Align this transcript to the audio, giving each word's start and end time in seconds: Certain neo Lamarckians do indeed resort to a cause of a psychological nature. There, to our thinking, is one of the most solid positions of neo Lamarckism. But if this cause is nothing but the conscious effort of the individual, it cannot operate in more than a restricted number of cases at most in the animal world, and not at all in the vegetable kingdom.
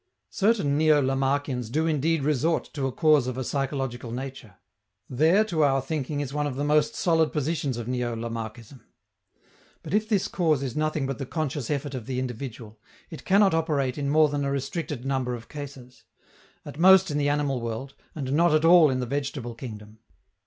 Certain 0.31 0.79
neo 0.79 0.99
Lamarckians 0.99 1.69
do 1.69 1.85
indeed 1.85 2.23
resort 2.23 2.71
to 2.73 2.87
a 2.87 2.91
cause 2.91 3.27
of 3.27 3.37
a 3.37 3.43
psychological 3.43 4.09
nature. 4.09 4.55
There, 5.07 5.43
to 5.45 5.63
our 5.63 5.79
thinking, 5.79 6.21
is 6.21 6.33
one 6.33 6.47
of 6.47 6.55
the 6.55 6.63
most 6.63 6.95
solid 6.95 7.31
positions 7.31 7.77
of 7.77 7.87
neo 7.87 8.15
Lamarckism. 8.15 8.81
But 9.83 9.93
if 9.93 10.09
this 10.09 10.27
cause 10.27 10.63
is 10.63 10.75
nothing 10.75 11.05
but 11.05 11.19
the 11.19 11.27
conscious 11.27 11.69
effort 11.69 11.93
of 11.93 12.07
the 12.07 12.17
individual, 12.17 12.79
it 13.11 13.25
cannot 13.25 13.53
operate 13.53 13.95
in 13.95 14.09
more 14.09 14.27
than 14.27 14.43
a 14.43 14.49
restricted 14.51 15.05
number 15.05 15.35
of 15.35 15.47
cases 15.49 16.03
at 16.65 16.79
most 16.79 17.11
in 17.11 17.19
the 17.19 17.29
animal 17.29 17.61
world, 17.61 17.93
and 18.15 18.33
not 18.33 18.55
at 18.55 18.65
all 18.65 18.89
in 18.89 19.01
the 19.01 19.05
vegetable 19.05 19.53
kingdom. 19.53 19.99